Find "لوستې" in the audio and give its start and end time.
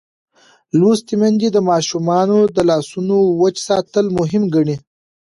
0.79-1.13